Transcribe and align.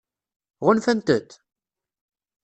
Ɣunfant-t? 0.65 1.29